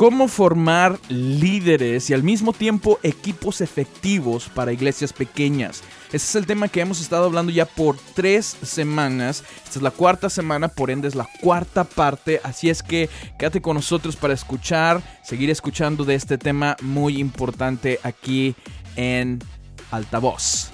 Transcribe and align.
cómo 0.00 0.28
formar 0.28 0.98
líderes 1.10 2.08
y 2.08 2.14
al 2.14 2.22
mismo 2.22 2.54
tiempo 2.54 2.98
equipos 3.02 3.60
efectivos 3.60 4.48
para 4.48 4.72
iglesias 4.72 5.12
pequeñas. 5.12 5.82
Ese 6.06 6.16
es 6.16 6.34
el 6.36 6.46
tema 6.46 6.68
que 6.68 6.80
hemos 6.80 7.02
estado 7.02 7.26
hablando 7.26 7.52
ya 7.52 7.66
por 7.66 7.98
tres 8.14 8.56
semanas. 8.62 9.44
Esta 9.62 9.78
es 9.78 9.82
la 9.82 9.90
cuarta 9.90 10.30
semana, 10.30 10.68
por 10.68 10.90
ende 10.90 11.06
es 11.06 11.14
la 11.14 11.28
cuarta 11.42 11.84
parte. 11.84 12.40
Así 12.44 12.70
es 12.70 12.82
que 12.82 13.10
quédate 13.38 13.60
con 13.60 13.74
nosotros 13.74 14.16
para 14.16 14.32
escuchar, 14.32 15.02
seguir 15.22 15.50
escuchando 15.50 16.06
de 16.06 16.14
este 16.14 16.38
tema 16.38 16.78
muy 16.80 17.18
importante 17.18 18.00
aquí 18.02 18.54
en 18.96 19.38
Altavoz. 19.90 20.72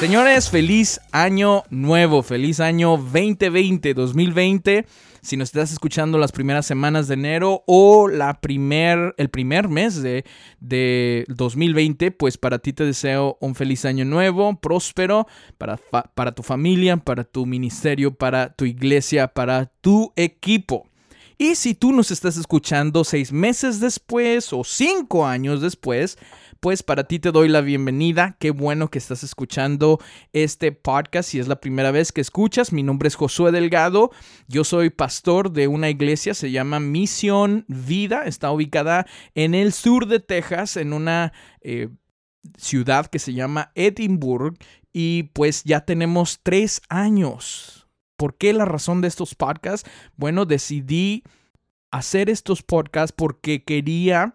Señores, 0.00 0.48
feliz 0.48 0.98
año 1.12 1.64
nuevo, 1.68 2.22
feliz 2.22 2.58
año 2.60 2.96
2020, 2.96 3.92
2020 3.92 4.86
si 5.20 5.36
nos 5.36 5.48
estás 5.48 5.72
escuchando 5.72 6.18
las 6.18 6.32
primeras 6.32 6.66
semanas 6.66 7.08
de 7.08 7.14
enero 7.14 7.62
o 7.66 8.08
la 8.08 8.40
primer, 8.40 9.14
el 9.18 9.28
primer 9.28 9.68
mes 9.68 10.02
de, 10.02 10.24
de 10.60 11.24
2020, 11.28 12.10
pues 12.10 12.38
para 12.38 12.58
ti 12.58 12.72
te 12.72 12.84
deseo 12.84 13.36
un 13.40 13.54
feliz 13.54 13.84
año 13.84 14.04
nuevo, 14.04 14.58
próspero, 14.60 15.26
para, 15.58 15.76
para 16.14 16.32
tu 16.32 16.42
familia, 16.42 16.96
para 16.96 17.24
tu 17.24 17.46
ministerio, 17.46 18.14
para 18.14 18.52
tu 18.54 18.64
iglesia, 18.64 19.28
para 19.28 19.66
tu 19.80 20.12
equipo. 20.16 20.87
Y 21.40 21.54
si 21.54 21.74
tú 21.74 21.92
nos 21.92 22.10
estás 22.10 22.36
escuchando 22.36 23.04
seis 23.04 23.32
meses 23.32 23.78
después 23.78 24.52
o 24.52 24.64
cinco 24.64 25.24
años 25.24 25.60
después, 25.60 26.18
pues 26.58 26.82
para 26.82 27.04
ti 27.04 27.20
te 27.20 27.30
doy 27.30 27.48
la 27.48 27.60
bienvenida. 27.60 28.36
Qué 28.40 28.50
bueno 28.50 28.90
que 28.90 28.98
estás 28.98 29.22
escuchando 29.22 30.00
este 30.32 30.72
podcast. 30.72 31.30
Si 31.30 31.38
es 31.38 31.46
la 31.46 31.60
primera 31.60 31.92
vez 31.92 32.10
que 32.10 32.20
escuchas, 32.20 32.72
mi 32.72 32.82
nombre 32.82 33.06
es 33.06 33.14
Josué 33.14 33.52
Delgado. 33.52 34.10
Yo 34.48 34.64
soy 34.64 34.90
pastor 34.90 35.52
de 35.52 35.68
una 35.68 35.90
iglesia, 35.90 36.34
se 36.34 36.50
llama 36.50 36.80
Misión 36.80 37.64
Vida. 37.68 38.24
Está 38.24 38.50
ubicada 38.50 39.06
en 39.36 39.54
el 39.54 39.72
sur 39.72 40.08
de 40.08 40.18
Texas, 40.18 40.76
en 40.76 40.92
una... 40.92 41.32
Eh, 41.60 41.88
ciudad 42.56 43.06
que 43.06 43.18
se 43.18 43.34
llama 43.34 43.72
Edinburgh 43.74 44.56
y 44.92 45.24
pues 45.34 45.64
ya 45.64 45.84
tenemos 45.84 46.40
tres 46.42 46.80
años. 46.88 47.77
¿Por 48.18 48.36
qué 48.36 48.52
la 48.52 48.64
razón 48.64 49.00
de 49.00 49.06
estos 49.06 49.36
podcasts? 49.36 49.88
Bueno, 50.16 50.44
decidí 50.44 51.22
hacer 51.92 52.28
estos 52.28 52.62
podcasts 52.62 53.14
porque 53.16 53.62
quería 53.62 54.34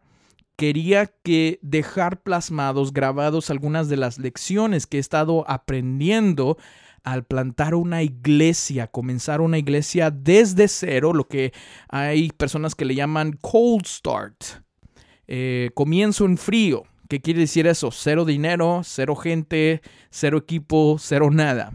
quería 0.56 1.08
que 1.23 1.59
dejar 1.62 2.22
plasmados, 2.22 2.94
grabados 2.94 3.50
algunas 3.50 3.90
de 3.90 3.98
las 3.98 4.20
lecciones 4.20 4.88
que 4.88 4.98
he 4.98 5.00
estado 5.00 5.44
aprendiendo 5.50 6.58
al 7.03 7.25
plantar 7.25 7.75
una 7.75 8.03
iglesia, 8.03 8.88
comenzar 8.88 9.42
una 9.42 9.58
iglesia 9.58 10.12
desde 10.12 10.70
cero, 10.70 11.12
lo 11.12 11.28
que 11.28 11.52
hay 11.90 12.30
personas 12.30 12.75
que 12.75 12.86
le 12.86 12.95
llaman 12.95 13.38
cold 13.42 13.86
start, 13.86 14.45
eh, 15.28 15.72
comienzo 15.73 16.23
en 16.23 16.38
frío. 16.38 16.84
¿Qué 17.09 17.20
quiere 17.20 17.42
decir 17.42 17.68
eso? 17.68 17.92
Cero 17.92 18.23
dinero, 18.23 18.81
cero 18.86 19.18
gente, 19.18 19.81
cero 20.09 20.38
equipo, 20.38 20.95
cero 20.97 21.30
nada. 21.30 21.73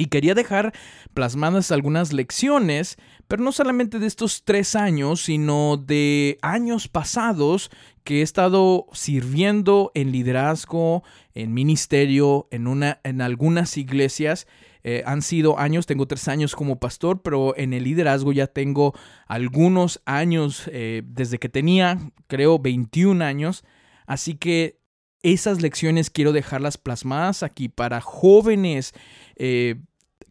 Y 0.00 0.06
quería 0.06 0.32
dejar 0.34 0.72
plasmadas 1.12 1.70
algunas 1.70 2.14
lecciones, 2.14 2.96
pero 3.28 3.42
no 3.42 3.52
solamente 3.52 3.98
de 3.98 4.06
estos 4.06 4.44
tres 4.44 4.74
años, 4.74 5.20
sino 5.20 5.76
de 5.76 6.38
años 6.40 6.88
pasados 6.88 7.70
que 8.02 8.20
he 8.20 8.22
estado 8.22 8.86
sirviendo 8.94 9.92
en 9.94 10.10
liderazgo, 10.10 11.02
en 11.34 11.52
ministerio, 11.52 12.48
en, 12.50 12.66
una, 12.66 12.98
en 13.04 13.20
algunas 13.20 13.76
iglesias. 13.76 14.46
Eh, 14.84 15.02
han 15.04 15.20
sido 15.20 15.58
años, 15.58 15.84
tengo 15.84 16.06
tres 16.06 16.28
años 16.28 16.56
como 16.56 16.80
pastor, 16.80 17.20
pero 17.20 17.54
en 17.58 17.74
el 17.74 17.84
liderazgo 17.84 18.32
ya 18.32 18.46
tengo 18.46 18.94
algunos 19.26 20.00
años, 20.06 20.62
eh, 20.72 21.02
desde 21.04 21.38
que 21.38 21.50
tenía, 21.50 21.98
creo, 22.26 22.58
21 22.58 23.22
años. 23.22 23.64
Así 24.06 24.32
que 24.36 24.80
esas 25.22 25.60
lecciones 25.60 26.08
quiero 26.08 26.32
dejarlas 26.32 26.78
plasmadas 26.78 27.42
aquí 27.42 27.68
para 27.68 28.00
jóvenes 28.00 28.94
eh, 29.36 29.76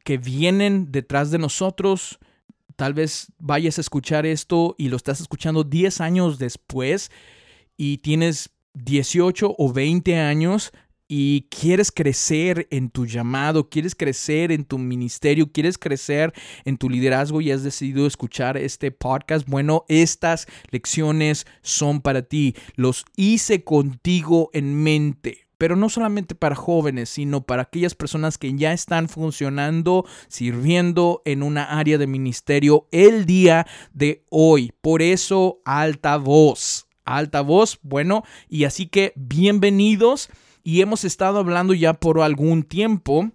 que 0.09 0.17
vienen 0.17 0.91
detrás 0.91 1.29
de 1.29 1.37
nosotros. 1.37 2.17
Tal 2.75 2.95
vez 2.95 3.31
vayas 3.37 3.77
a 3.77 3.81
escuchar 3.81 4.25
esto 4.25 4.73
y 4.79 4.89
lo 4.89 4.97
estás 4.97 5.21
escuchando 5.21 5.63
10 5.63 6.01
años 6.01 6.39
después 6.39 7.11
y 7.77 7.99
tienes 7.99 8.49
18 8.73 9.53
o 9.55 9.71
20 9.71 10.17
años 10.17 10.71
y 11.07 11.47
quieres 11.51 11.91
crecer 11.91 12.67
en 12.71 12.89
tu 12.89 13.05
llamado, 13.05 13.69
quieres 13.69 13.93
crecer 13.93 14.51
en 14.51 14.65
tu 14.65 14.79
ministerio, 14.79 15.51
quieres 15.51 15.77
crecer 15.77 16.33
en 16.65 16.77
tu 16.77 16.89
liderazgo 16.89 17.39
y 17.39 17.51
has 17.51 17.61
decidido 17.61 18.07
escuchar 18.07 18.57
este 18.57 18.89
podcast, 18.89 19.47
bueno, 19.47 19.85
estas 19.89 20.47
lecciones 20.71 21.45
son 21.61 22.01
para 22.01 22.23
ti. 22.23 22.55
Los 22.75 23.05
hice 23.15 23.63
contigo 23.63 24.49
en 24.53 24.81
mente 24.81 25.48
pero 25.59 25.75
no 25.75 25.89
solamente 25.89 26.35
para 26.35 26.55
jóvenes, 26.55 27.09
sino 27.09 27.41
para 27.41 27.63
aquellas 27.63 27.93
personas 27.93 28.37
que 28.37 28.55
ya 28.55 28.71
están 28.71 29.09
funcionando, 29.09 30.05
sirviendo 30.29 31.21
en 31.25 31.43
una 31.43 31.77
área 31.77 31.97
de 31.97 32.07
ministerio 32.07 32.87
el 32.91 33.25
día 33.25 33.67
de 33.93 34.23
hoy. 34.29 34.71
Por 34.79 35.01
eso, 35.01 35.59
alta 35.65 36.15
voz, 36.15 36.87
alta 37.03 37.41
voz, 37.41 37.77
bueno, 37.83 38.23
y 38.47 38.63
así 38.63 38.87
que 38.87 39.11
bienvenidos 39.17 40.29
y 40.63 40.79
hemos 40.79 41.03
estado 41.03 41.39
hablando 41.39 41.73
ya 41.73 41.93
por 41.93 42.21
algún 42.21 42.63
tiempo, 42.63 43.29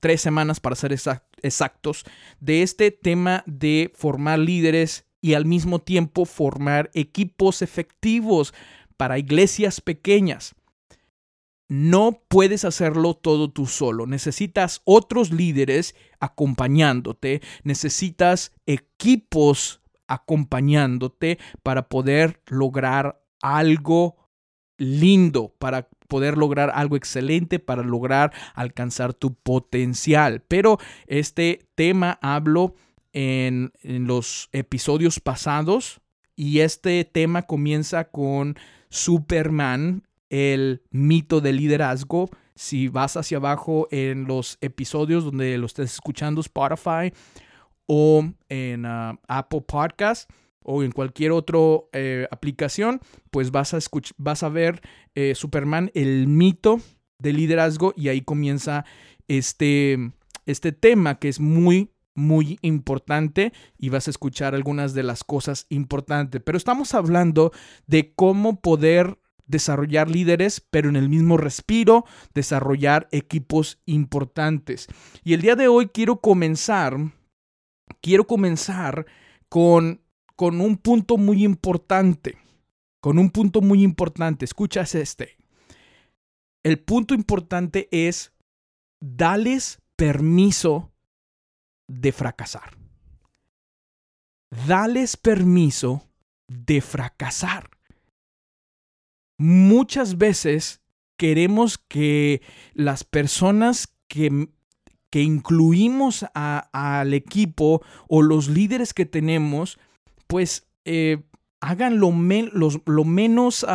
tres 0.00 0.22
semanas 0.22 0.60
para 0.60 0.74
ser 0.74 0.96
exactos, 1.42 2.04
de 2.40 2.62
este 2.62 2.90
tema 2.92 3.44
de 3.46 3.92
formar 3.94 4.38
líderes 4.38 5.04
y 5.20 5.34
al 5.34 5.44
mismo 5.44 5.80
tiempo 5.80 6.24
formar 6.24 6.90
equipos 6.94 7.60
efectivos 7.60 8.54
para 8.96 9.18
iglesias 9.18 9.82
pequeñas. 9.82 10.54
No 11.68 12.22
puedes 12.28 12.64
hacerlo 12.64 13.14
todo 13.14 13.50
tú 13.50 13.66
solo. 13.66 14.06
Necesitas 14.06 14.80
otros 14.84 15.30
líderes 15.30 15.94
acompañándote. 16.18 17.42
Necesitas 17.62 18.52
equipos 18.66 19.82
acompañándote 20.06 21.38
para 21.62 21.88
poder 21.88 22.42
lograr 22.46 23.22
algo 23.42 24.16
lindo, 24.78 25.54
para 25.58 25.88
poder 26.08 26.38
lograr 26.38 26.72
algo 26.74 26.96
excelente, 26.96 27.58
para 27.58 27.82
lograr 27.82 28.32
alcanzar 28.54 29.12
tu 29.12 29.34
potencial. 29.34 30.42
Pero 30.48 30.78
este 31.06 31.68
tema 31.74 32.18
hablo 32.22 32.74
en, 33.12 33.72
los 33.82 34.48
episodios 34.52 35.20
pasados 35.20 36.00
y 36.34 36.60
este 36.60 37.04
tema 37.04 37.42
comienza 37.42 38.04
con 38.04 38.56
Superman 38.88 40.07
el 40.30 40.82
mito 40.90 41.40
del 41.40 41.56
liderazgo. 41.56 42.30
Si 42.54 42.88
vas 42.88 43.16
hacia 43.16 43.38
abajo 43.38 43.88
en 43.90 44.26
los 44.26 44.58
episodios 44.60 45.24
donde 45.24 45.56
lo 45.58 45.66
estés 45.66 45.94
escuchando, 45.94 46.40
Spotify 46.40 47.12
o 47.86 48.24
en 48.48 48.84
ah, 48.84 49.18
Apple 49.28 49.62
Podcast 49.62 50.30
o 50.62 50.82
en 50.82 50.92
cualquier 50.92 51.32
otra 51.32 51.58
eh, 51.92 52.28
aplicación, 52.30 53.00
pues 53.30 53.50
vas 53.50 53.74
a, 53.74 53.78
vas 54.18 54.42
a 54.42 54.48
ver 54.48 54.82
eh, 55.14 55.34
Superman, 55.34 55.90
el 55.94 56.26
mito 56.26 56.80
del 57.18 57.36
liderazgo 57.36 57.94
y 57.96 58.08
ahí 58.08 58.20
comienza 58.20 58.84
este, 59.28 60.12
este 60.46 60.72
tema 60.72 61.18
que 61.18 61.28
es 61.28 61.40
muy 61.40 61.90
muy 62.18 62.58
importante 62.62 63.52
y 63.78 63.90
vas 63.90 64.08
a 64.08 64.10
escuchar 64.10 64.56
algunas 64.56 64.92
de 64.92 65.04
las 65.04 65.22
cosas 65.22 65.66
importantes. 65.68 66.42
Pero 66.44 66.58
estamos 66.58 66.92
hablando 66.92 67.52
de 67.86 68.12
cómo 68.12 68.60
poder 68.60 69.18
desarrollar 69.48 70.08
líderes, 70.08 70.60
pero 70.60 70.88
en 70.88 70.96
el 70.96 71.08
mismo 71.08 71.36
respiro, 71.36 72.04
desarrollar 72.34 73.08
equipos 73.10 73.80
importantes. 73.86 74.86
Y 75.24 75.34
el 75.34 75.42
día 75.42 75.56
de 75.56 75.66
hoy 75.66 75.88
quiero 75.88 76.20
comenzar, 76.20 76.96
quiero 78.00 78.26
comenzar 78.26 79.06
con, 79.48 80.00
con 80.36 80.60
un 80.60 80.76
punto 80.76 81.16
muy 81.16 81.44
importante, 81.44 82.38
con 83.00 83.18
un 83.18 83.30
punto 83.30 83.60
muy 83.60 83.82
importante. 83.82 84.44
Escuchas 84.44 84.94
este. 84.94 85.36
El 86.62 86.78
punto 86.78 87.14
importante 87.14 87.88
es, 87.90 88.32
dales 89.00 89.80
permiso 89.96 90.92
de 91.88 92.12
fracasar. 92.12 92.76
Dales 94.66 95.16
permiso 95.16 96.06
de 96.46 96.80
fracasar 96.80 97.77
muchas 99.38 100.18
veces 100.18 100.82
queremos 101.16 101.78
que 101.78 102.42
las 102.74 103.04
personas 103.04 103.94
que, 104.08 104.48
que 105.10 105.22
incluimos 105.22 106.26
al 106.34 107.14
equipo 107.14 107.82
o 108.08 108.22
los 108.22 108.48
líderes 108.48 108.92
que 108.92 109.06
tenemos, 109.06 109.78
pues 110.26 110.68
eh, 110.84 111.22
hagan 111.60 111.98
lo, 111.98 112.12
lo 112.12 113.04
menos 113.04 113.66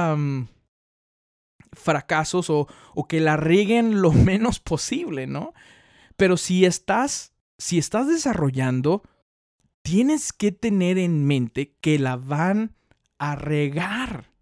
fracasos 1.71 2.50
o, 2.50 2.68
o, 2.94 3.07
que 3.07 3.19
la 3.19 3.38
rieguen 3.38 4.01
lo 4.01 4.12
menos 4.13 4.60
posible, 4.60 5.27
¿no? 5.27 5.54
Pero 6.15 6.38
si 6.38 6.65
estás, 6.65 7.33
si 7.57 7.77
estás 7.77 8.07
desarrollando, 8.07 9.04
tienes 9.81 10.31
que 10.33 10.51
tener 10.51 10.98
en 10.98 11.25
mente 11.25 11.75
que 11.81 12.00
la 12.00 12.15
van 12.15 12.75
a 13.18 13.36
regar, 13.36 14.32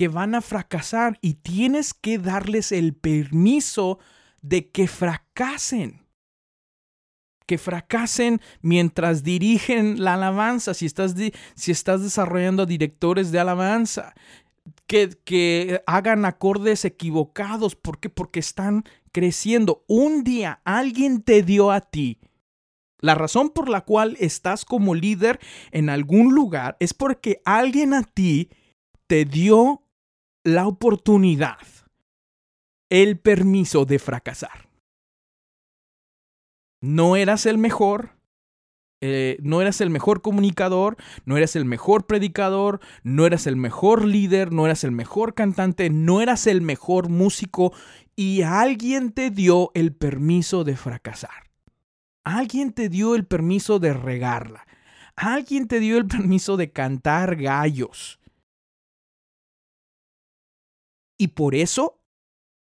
que 0.00 0.08
van 0.08 0.34
a 0.34 0.40
fracasar 0.40 1.18
y 1.20 1.34
tienes 1.34 1.92
que 1.92 2.16
darles 2.16 2.72
el 2.72 2.94
permiso 2.94 3.98
de 4.40 4.70
que 4.70 4.88
fracasen. 4.88 6.06
Que 7.44 7.58
fracasen 7.58 8.40
mientras 8.62 9.24
dirigen 9.24 10.02
la 10.02 10.14
alabanza, 10.14 10.72
si 10.72 10.86
estás, 10.86 11.14
si 11.54 11.70
estás 11.70 12.02
desarrollando 12.02 12.64
directores 12.64 13.30
de 13.30 13.40
alabanza, 13.40 14.14
que, 14.86 15.10
que, 15.22 15.82
hagan 15.86 16.24
acordes 16.24 16.86
equivocados. 16.86 17.76
¿Por 17.76 18.00
qué? 18.00 18.08
Porque 18.08 18.40
están 18.40 18.84
creciendo. 19.12 19.84
Un 19.86 20.24
día 20.24 20.62
alguien 20.64 21.20
te 21.20 21.42
dio 21.42 21.70
a 21.70 21.82
ti 21.82 22.18
la 23.02 23.14
razón 23.14 23.50
por 23.50 23.68
la 23.68 23.82
cual 23.82 24.16
estás 24.18 24.64
como 24.64 24.94
líder 24.94 25.40
en 25.72 25.90
algún 25.90 26.34
lugar 26.34 26.78
es 26.80 26.94
porque 26.94 27.42
alguien 27.44 27.92
a 27.92 28.02
ti 28.02 28.48
te 29.06 29.26
dio 29.26 29.82
la 30.44 30.66
oportunidad, 30.66 31.58
el 32.90 33.18
permiso 33.18 33.84
de 33.84 33.98
fracasar. 33.98 34.68
No 36.82 37.16
eras 37.16 37.44
el 37.46 37.58
mejor, 37.58 38.16
eh, 39.02 39.38
no 39.42 39.60
eras 39.60 39.80
el 39.80 39.90
mejor 39.90 40.22
comunicador, 40.22 40.96
no 41.24 41.36
eras 41.36 41.56
el 41.56 41.64
mejor 41.64 42.06
predicador, 42.06 42.80
no 43.02 43.26
eras 43.26 43.46
el 43.46 43.56
mejor 43.56 44.04
líder, 44.04 44.52
no 44.52 44.66
eras 44.66 44.84
el 44.84 44.92
mejor 44.92 45.34
cantante, 45.34 45.90
no 45.90 46.20
eras 46.20 46.46
el 46.46 46.62
mejor 46.62 47.08
músico 47.08 47.72
y 48.16 48.42
alguien 48.42 49.12
te 49.12 49.30
dio 49.30 49.70
el 49.74 49.94
permiso 49.94 50.64
de 50.64 50.76
fracasar. 50.76 51.50
Alguien 52.24 52.72
te 52.72 52.88
dio 52.88 53.14
el 53.14 53.26
permiso 53.26 53.78
de 53.78 53.94
regarla. 53.94 54.66
Alguien 55.16 55.68
te 55.68 55.80
dio 55.80 55.96
el 55.96 56.06
permiso 56.06 56.56
de 56.56 56.70
cantar 56.70 57.36
gallos. 57.36 58.19
Y 61.20 61.28
por 61.28 61.54
eso 61.54 62.00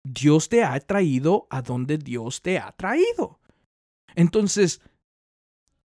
Dios 0.06 0.50
te 0.50 0.64
ha 0.64 0.78
traído 0.80 1.46
a 1.48 1.62
donde 1.62 1.96
Dios 1.96 2.42
te 2.42 2.58
ha 2.58 2.72
traído. 2.72 3.40
Entonces, 4.14 4.82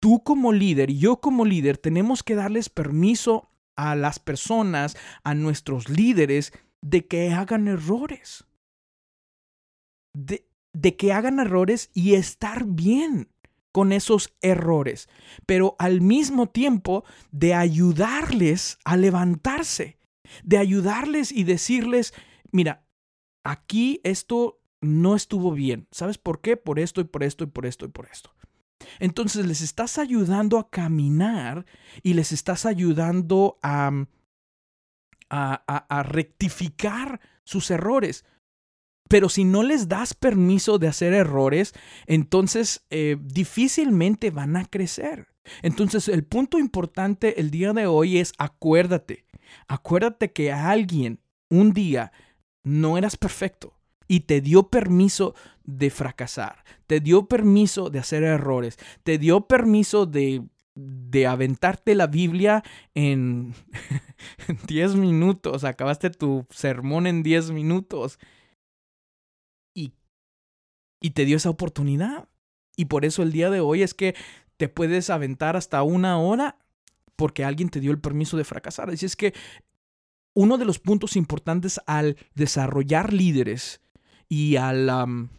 tú 0.00 0.22
como 0.24 0.54
líder 0.54 0.90
yo 0.90 1.20
como 1.20 1.44
líder 1.44 1.76
tenemos 1.76 2.22
que 2.22 2.34
darles 2.34 2.70
permiso 2.70 3.50
a 3.76 3.94
las 3.94 4.18
personas, 4.18 4.96
a 5.22 5.34
nuestros 5.34 5.90
líderes, 5.90 6.54
de 6.80 7.06
que 7.06 7.30
hagan 7.30 7.68
errores. 7.68 8.46
De, 10.14 10.48
de 10.72 10.96
que 10.96 11.12
hagan 11.12 11.40
errores 11.40 11.90
y 11.92 12.14
estar 12.14 12.64
bien 12.64 13.28
con 13.70 13.92
esos 13.92 14.34
errores, 14.40 15.10
pero 15.44 15.76
al 15.78 16.00
mismo 16.00 16.48
tiempo 16.48 17.04
de 17.32 17.52
ayudarles 17.52 18.78
a 18.86 18.96
levantarse, 18.96 19.98
de 20.42 20.56
ayudarles 20.56 21.30
y 21.30 21.44
decirles, 21.44 22.14
mira, 22.52 22.86
aquí 23.44 24.00
esto 24.04 24.60
no 24.80 25.16
estuvo 25.16 25.52
bien. 25.52 25.88
¿Sabes 25.90 26.18
por 26.18 26.40
qué? 26.40 26.56
Por 26.56 26.78
esto 26.78 27.00
y 27.00 27.04
por 27.04 27.22
esto 27.22 27.44
y 27.44 27.46
por 27.48 27.66
esto 27.66 27.86
y 27.86 27.88
por 27.88 28.06
esto. 28.06 28.34
Entonces 28.98 29.46
les 29.46 29.60
estás 29.60 29.98
ayudando 29.98 30.58
a 30.58 30.68
caminar 30.70 31.64
y 32.02 32.14
les 32.14 32.32
estás 32.32 32.66
ayudando 32.66 33.58
a, 33.62 34.06
a, 35.30 35.54
a 35.66 36.02
rectificar 36.02 37.20
sus 37.44 37.70
errores. 37.70 38.24
Pero 39.08 39.28
si 39.28 39.44
no 39.44 39.62
les 39.62 39.88
das 39.88 40.14
permiso 40.14 40.78
de 40.78 40.88
hacer 40.88 41.12
errores, 41.12 41.74
entonces 42.06 42.84
eh, 42.90 43.16
difícilmente 43.20 44.30
van 44.30 44.56
a 44.56 44.64
crecer. 44.64 45.28
Entonces 45.62 46.08
el 46.08 46.24
punto 46.24 46.58
importante 46.58 47.40
el 47.40 47.50
día 47.50 47.72
de 47.72 47.86
hoy 47.86 48.18
es 48.18 48.32
acuérdate, 48.36 49.24
acuérdate 49.68 50.32
que 50.32 50.52
alguien 50.52 51.20
un 51.48 51.72
día 51.72 52.12
no 52.66 52.98
eras 52.98 53.16
perfecto 53.16 53.74
y 54.08 54.20
te 54.20 54.40
dio 54.40 54.68
permiso 54.68 55.34
de 55.64 55.90
fracasar, 55.90 56.64
te 56.86 57.00
dio 57.00 57.26
permiso 57.26 57.90
de 57.90 57.98
hacer 57.98 58.22
errores, 58.22 58.78
te 59.02 59.18
dio 59.18 59.46
permiso 59.46 60.06
de, 60.06 60.42
de 60.74 61.26
aventarte 61.26 61.94
la 61.94 62.06
Biblia 62.06 62.62
en 62.94 63.54
10 64.66 64.96
minutos, 64.96 65.64
acabaste 65.64 66.10
tu 66.10 66.46
sermón 66.50 67.06
en 67.06 67.22
10 67.22 67.52
minutos 67.52 68.18
y 71.00 71.10
te 71.10 71.24
dio 71.24 71.36
esa 71.36 71.50
oportunidad. 71.50 72.28
Y 72.76 72.86
por 72.86 73.04
eso 73.04 73.22
el 73.22 73.32
día 73.32 73.50
de 73.50 73.60
hoy 73.60 73.82
es 73.82 73.94
que 73.94 74.14
te 74.56 74.68
puedes 74.68 75.10
aventar 75.10 75.56
hasta 75.56 75.82
una 75.82 76.18
hora 76.18 76.58
porque 77.16 77.44
alguien 77.44 77.68
te 77.68 77.80
dio 77.80 77.90
el 77.90 78.00
permiso 78.00 78.36
de 78.36 78.44
fracasar. 78.44 78.90
Así 78.90 79.06
es 79.06 79.16
que 79.16 79.32
uno 80.36 80.58
de 80.58 80.66
los 80.66 80.78
puntos 80.78 81.16
importantes 81.16 81.80
al 81.86 82.18
desarrollar 82.34 83.14
líderes 83.14 83.80
y 84.28 84.56
al 84.56 85.30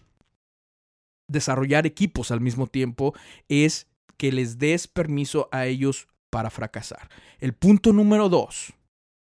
desarrollar 1.27 1.85
equipos 1.85 2.31
al 2.31 2.41
mismo 2.41 2.65
tiempo 2.65 3.13
es 3.47 3.85
que 4.17 4.31
les 4.31 4.57
des 4.57 4.87
permiso 4.87 5.49
a 5.51 5.67
ellos 5.67 6.07
para 6.31 6.49
fracasar. 6.49 7.09
El 7.37 7.53
punto 7.53 7.93
número 7.93 8.27
dos, 8.27 8.73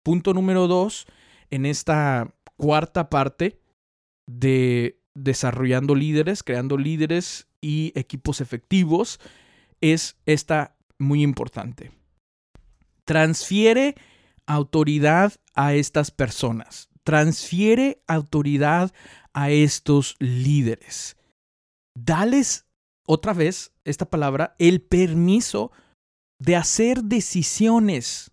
punto 0.03 0.35
número 0.35 0.69
dos 0.69 1.07
en 1.49 1.65
esta 1.65 2.35
cuarta 2.57 3.09
parte 3.09 3.59
de 4.27 5.01
desarrollando 5.15 5.95
líderes, 5.95 6.43
creando 6.43 6.77
líderes 6.77 7.49
y 7.63 7.99
equipos 7.99 8.43
efectivos, 8.43 9.19
es 9.81 10.19
esta 10.27 10.77
muy 10.99 11.23
importante. 11.23 11.91
Transfiere 13.07 13.95
autoridad 14.47 15.35
a 15.55 15.75
estas 15.75 16.11
personas. 16.11 16.89
Transfiere 17.03 18.03
autoridad 18.07 18.93
a 19.33 19.51
estos 19.51 20.17
líderes. 20.19 21.17
Dales 21.95 22.67
otra 23.07 23.33
vez 23.33 23.73
esta 23.85 24.07
palabra, 24.07 24.57
el 24.59 24.81
permiso 24.81 25.73
de 26.39 26.57
hacer 26.57 27.05
decisiones. 27.05 28.31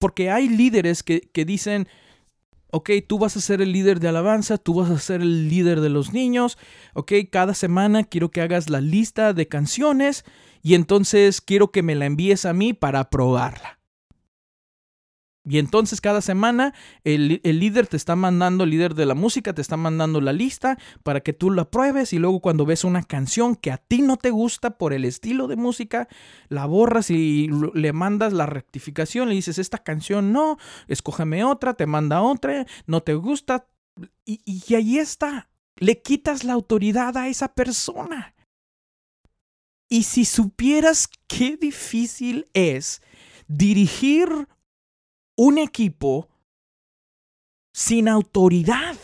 Porque 0.00 0.30
hay 0.30 0.48
líderes 0.48 1.02
que, 1.02 1.20
que 1.20 1.44
dicen, 1.44 1.86
ok, 2.72 2.90
tú 3.06 3.18
vas 3.18 3.36
a 3.36 3.40
ser 3.40 3.60
el 3.60 3.72
líder 3.72 4.00
de 4.00 4.08
alabanza, 4.08 4.58
tú 4.58 4.74
vas 4.74 4.90
a 4.90 4.98
ser 4.98 5.20
el 5.20 5.48
líder 5.48 5.80
de 5.80 5.90
los 5.90 6.12
niños, 6.12 6.58
ok, 6.94 7.12
cada 7.30 7.54
semana 7.54 8.02
quiero 8.04 8.30
que 8.30 8.40
hagas 8.40 8.68
la 8.68 8.80
lista 8.80 9.32
de 9.32 9.46
canciones 9.46 10.24
y 10.62 10.74
entonces 10.74 11.40
quiero 11.40 11.70
que 11.70 11.82
me 11.82 11.94
la 11.94 12.06
envíes 12.06 12.46
a 12.46 12.52
mí 12.52 12.72
para 12.72 13.10
probarla. 13.10 13.81
Y 15.44 15.58
entonces 15.58 16.00
cada 16.00 16.20
semana 16.20 16.72
el, 17.02 17.40
líder 17.42 17.88
te 17.88 17.96
está 17.96 18.14
mandando, 18.14 18.62
el 18.62 18.70
líder 18.70 18.94
de 18.94 19.06
la 19.06 19.14
música 19.14 19.52
te 19.52 19.60
está 19.60 19.76
mandando 19.76 20.20
la 20.20 20.32
lista 20.32 20.78
para 21.02 21.20
que 21.20 21.32
tú 21.32 21.50
la 21.50 21.68
pruebes 21.68 22.12
y 22.12 22.18
luego 22.18 22.40
cuando 22.40 22.64
ves 22.64 22.84
una 22.84 23.02
canción 23.02 23.56
que 23.56 23.72
a 23.72 23.78
ti 23.78 24.02
no 24.02 24.16
te 24.16 24.30
gusta 24.30 24.78
por 24.78 24.92
el 24.92 25.04
estilo 25.04 25.48
de 25.48 25.56
música, 25.56 26.06
la 26.48 26.66
borras 26.66 27.10
y 27.10 27.50
le 27.74 27.92
mandas 27.92 28.32
la 28.32 28.46
rectificación, 28.46 29.28
le 29.28 29.34
dices, 29.34 29.58
esta 29.58 29.78
canción 29.78 30.32
no, 30.32 30.58
escógeme 30.86 31.42
otra, 31.42 31.74
te 31.74 31.86
manda 31.86 32.22
otra, 32.22 32.64
no 32.86 33.02
te 33.02 33.14
gusta. 33.14 33.66
Y, 34.24 34.40
y 34.46 34.74
ahí 34.76 34.98
está, 34.98 35.50
le 35.76 36.00
quitas 36.02 36.44
la 36.44 36.52
autoridad 36.52 37.16
a 37.16 37.26
esa 37.26 37.52
persona. 37.52 38.36
Y 39.88 40.04
si 40.04 40.24
supieras 40.24 41.08
qué 41.26 41.56
difícil 41.56 42.46
es 42.54 43.02
dirigir 43.48 44.48
un 45.36 45.58
equipo 45.58 46.28
sin 47.72 48.08
autoridad. 48.08 48.96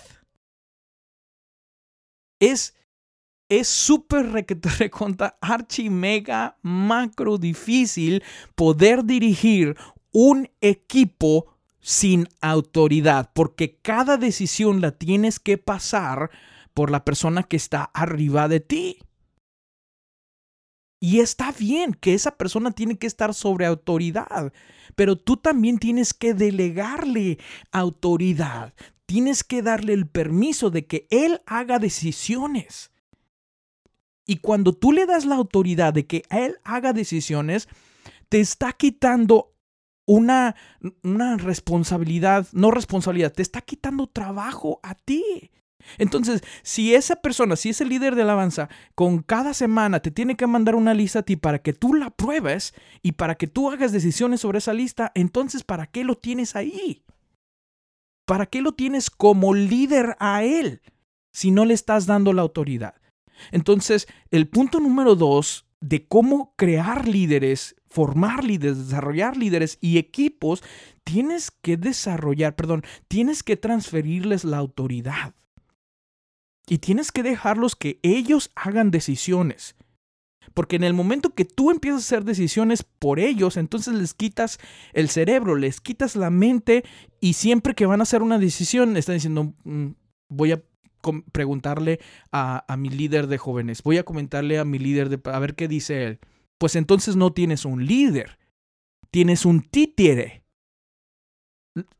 Es 2.41 2.75
es 3.49 3.69
súper 3.69 4.27
recontra 4.79 5.39
archi 5.41 5.91
mega 5.91 6.59
macro 6.63 7.39
difícil 7.39 8.23
poder 8.55 9.05
dirigir 9.05 9.77
un 10.13 10.51
equipo 10.61 11.55
sin 11.81 12.29
autoridad, 12.41 13.31
porque 13.35 13.79
cada 13.81 14.17
decisión 14.17 14.81
la 14.81 14.93
tienes 14.93 15.39
que 15.39 15.59
pasar 15.59 16.31
por 16.75 16.91
la 16.91 17.05
persona 17.05 17.43
que 17.43 17.57
está 17.57 17.85
arriba 17.95 18.49
de 18.49 18.61
ti. 18.61 18.99
Y 21.01 21.21
está 21.21 21.53
bien 21.53 21.95
que 21.95 22.15
esa 22.15 22.37
persona 22.37 22.73
tiene 22.73 22.99
que 22.99 23.07
estar 23.07 23.33
sobre 23.33 23.67
autoridad, 23.67 24.53
pero 24.97 25.17
tú 25.17 25.37
también 25.37 25.79
tienes 25.79 26.13
que 26.13 26.35
delegarle 26.35 27.39
autoridad. 27.71 28.75
Tienes 29.07 29.45
que 29.45 29.63
darle 29.63 29.95
el 29.95 30.07
permiso 30.07 30.71
de 30.71 30.87
que 30.87 31.07
él 31.11 31.41
haga 31.47 31.79
decisiones. 31.79 32.91
Y 34.27 34.39
cuando 34.39 34.75
tú 34.75 34.93
le 34.93 35.07
das 35.07 35.25
la 35.25 35.37
autoridad 35.37 35.95
de 35.95 36.07
que 36.07 36.25
él 36.29 36.59
haga 36.63 36.93
decisiones, 36.93 37.69
te 38.29 38.41
está 38.41 38.75
quitando 38.75 39.55
una, 40.05 40.57
una 41.03 41.37
responsabilidad, 41.37 42.47
no 42.53 42.71
responsabilidad, 42.71 43.33
te 43.33 43.43
está 43.43 43.63
quitando 43.63 44.07
trabajo 44.07 44.81
a 44.83 44.95
ti. 44.95 45.51
Entonces, 45.97 46.43
si 46.63 46.95
esa 46.95 47.17
persona, 47.17 47.57
si 47.57 47.71
ese 47.71 47.85
líder 47.85 48.15
de 48.15 48.23
alabanza, 48.23 48.69
con 48.95 49.23
cada 49.23 49.55
semana 49.55 50.01
te 50.01 50.11
tiene 50.11 50.37
que 50.37 50.47
mandar 50.47 50.75
una 50.75 50.95
lista 50.95 51.21
a 51.21 51.23
ti 51.23 51.37
para 51.37 51.61
que 51.61 51.73
tú 51.73 51.95
la 51.95 52.11
pruebes 52.11 52.75
y 53.03 53.13
para 53.13 53.37
que 53.37 53.47
tú 53.47 53.71
hagas 53.71 53.93
decisiones 53.93 54.41
sobre 54.41 54.59
esa 54.59 54.75
lista, 54.75 55.11
entonces, 55.15 55.65
¿para 55.65 55.87
qué 55.87 56.05
lo 56.05 56.17
tienes 56.17 56.57
ahí? 56.57 57.05
¿Para 58.27 58.47
qué 58.47 58.61
lo 58.61 58.73
tienes 58.73 59.09
como 59.11 59.55
líder 59.55 60.17
a 60.21 60.45
él 60.45 60.83
si 61.33 61.51
no 61.51 61.65
le 61.65 61.75
estás 61.75 62.07
dando 62.07 62.33
la 62.33 62.43
autoridad? 62.43 62.95
Entonces, 63.53 64.07
el 64.31 64.49
punto 64.49 64.81
número 64.81 65.15
dos 65.15 65.67
de 65.81 66.07
cómo 66.07 66.55
crear 66.57 67.07
líderes, 67.09 67.77
formar 67.87 68.45
líderes, 68.45 68.79
desarrollar 68.89 69.37
líderes 69.37 69.79
y 69.81 69.99
equipos, 69.99 70.63
tienes 71.05 71.51
que 71.51 71.77
desarrollar, 71.77 72.57
perdón, 72.57 72.85
tienes 73.07 73.43
que 73.43 73.57
transferirles 73.57 74.45
la 74.45 74.59
autoridad. 74.59 75.35
Y 76.69 76.79
tienes 76.79 77.13
que 77.13 77.23
dejarlos 77.23 77.77
que 77.77 77.99
ellos 78.03 78.51
hagan 78.55 78.91
decisiones. 78.91 79.75
Porque 80.55 80.77
en 80.77 80.85
el 80.85 80.95
momento 80.95 81.35
que 81.35 81.45
tú 81.45 81.71
empiezas 81.71 82.03
a 82.03 82.07
hacer 82.07 82.25
decisiones 82.25 82.83
por 82.83 83.21
ellos, 83.21 83.57
entonces 83.57 83.95
les 83.95 84.15
quitas 84.15 84.59
el 84.93 85.09
cerebro, 85.09 85.57
les 85.57 85.81
quitas 85.81 86.17
la 86.17 86.31
mente 86.31 86.85
y 87.21 87.35
siempre 87.35 87.75
que 87.75 87.87
van 87.87 88.01
a 88.01 88.03
hacer 88.03 88.23
una 88.23 88.39
decisión 88.39 88.97
están 88.97 89.17
diciendo, 89.17 89.55
mm, 89.65 89.89
voy 90.29 90.53
a 90.53 90.63
preguntarle 91.33 92.01
a, 92.33 92.65
a, 92.67 92.77
mi 92.77 92.89
líder 92.89 93.29
de 93.29 93.39
jóvenes, 93.39 93.83
voy 93.83 93.99
a 93.99 94.05
comentarle 94.05 94.59
a 94.59 94.65
mi 94.65 94.79
líder 94.79 95.09
de... 95.09 95.21
a 95.31 95.39
ver 95.39 95.55
qué 95.55 95.69
dice 95.69 96.05
él. 96.05 96.19
Pues 96.59 96.75
entonces 96.75 97.15
no 97.15 97.33
tienes 97.33 97.65
un 97.65 97.87
líder, 97.87 98.39
tienes 99.11 99.47
un 99.47 99.63
títere. 99.63 100.43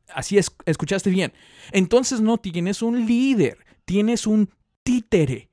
Así 0.09 0.37
es, 0.37 0.53
escuchaste 0.65 1.09
bien. 1.09 1.31
Entonces 1.71 2.19
no 2.19 2.37
tienes 2.37 2.81
un 2.81 3.05
líder, 3.05 3.65
tienes 3.85 4.27
un 4.27 4.49
títere 4.89 5.51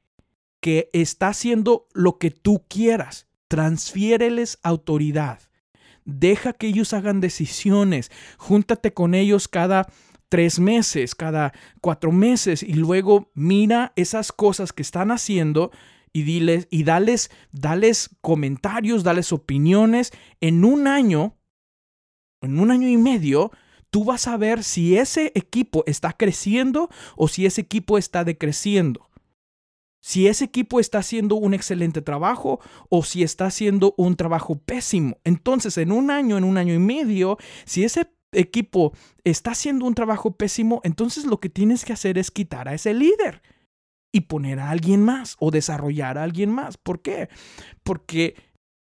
que 0.62 0.88
está 0.94 1.28
haciendo 1.28 1.88
lo 1.92 2.16
que 2.16 2.30
tú 2.30 2.64
quieras. 2.68 3.26
Transfiéreles 3.48 4.58
autoridad. 4.62 5.40
Deja 6.06 6.54
que 6.54 6.68
ellos 6.68 6.94
hagan 6.94 7.20
decisiones. 7.20 8.10
Júntate 8.38 8.94
con 8.94 9.14
ellos 9.14 9.46
cada 9.46 9.92
tres 10.30 10.58
meses, 10.58 11.14
cada 11.14 11.52
cuatro 11.82 12.12
meses 12.12 12.62
y 12.62 12.72
luego 12.72 13.30
mira 13.34 13.92
esas 13.94 14.32
cosas 14.32 14.72
que 14.72 14.80
están 14.80 15.10
haciendo 15.10 15.70
y 16.14 16.22
diles 16.22 16.66
y 16.70 16.84
dales, 16.84 17.30
dales 17.52 18.08
comentarios, 18.22 19.04
dales 19.04 19.34
opiniones. 19.34 20.12
En 20.40 20.64
un 20.64 20.86
año, 20.86 21.36
en 22.40 22.58
un 22.58 22.70
año 22.70 22.88
y 22.88 22.96
medio, 22.96 23.50
tú 23.90 24.04
vas 24.04 24.28
a 24.28 24.38
ver 24.38 24.64
si 24.64 24.96
ese 24.96 25.30
equipo 25.34 25.84
está 25.86 26.14
creciendo 26.14 26.88
o 27.16 27.28
si 27.28 27.44
ese 27.44 27.60
equipo 27.60 27.98
está 27.98 28.24
decreciendo 28.24 29.10
si 30.06 30.28
ese 30.28 30.44
equipo 30.44 30.78
está 30.78 30.98
haciendo 30.98 31.34
un 31.34 31.52
excelente 31.52 32.00
trabajo 32.00 32.60
o 32.90 33.02
si 33.02 33.24
está 33.24 33.46
haciendo 33.46 33.92
un 33.98 34.14
trabajo 34.14 34.54
pésimo. 34.54 35.18
Entonces, 35.24 35.76
en 35.78 35.90
un 35.90 36.12
año, 36.12 36.38
en 36.38 36.44
un 36.44 36.58
año 36.58 36.74
y 36.74 36.78
medio, 36.78 37.38
si 37.64 37.82
ese 37.82 38.06
equipo 38.30 38.92
está 39.24 39.50
haciendo 39.50 39.84
un 39.84 39.96
trabajo 39.96 40.36
pésimo, 40.36 40.80
entonces 40.84 41.24
lo 41.24 41.40
que 41.40 41.48
tienes 41.48 41.84
que 41.84 41.92
hacer 41.92 42.18
es 42.18 42.30
quitar 42.30 42.68
a 42.68 42.74
ese 42.74 42.94
líder 42.94 43.42
y 44.12 44.20
poner 44.20 44.60
a 44.60 44.70
alguien 44.70 45.02
más 45.02 45.34
o 45.40 45.50
desarrollar 45.50 46.18
a 46.18 46.22
alguien 46.22 46.50
más. 46.50 46.76
¿Por 46.76 47.02
qué? 47.02 47.28
Porque 47.82 48.36